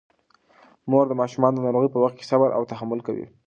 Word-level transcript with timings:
مور 0.89 1.05
د 1.07 1.13
ماشومانو 1.21 1.57
د 1.57 1.63
ناروغۍ 1.65 1.89
په 1.93 1.99
وخت 2.03 2.15
کې 2.17 2.29
صبر 2.31 2.49
او 2.57 2.61
تحمل 2.71 2.99
کوي. 3.07 3.25